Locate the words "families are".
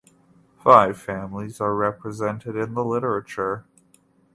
0.99-1.75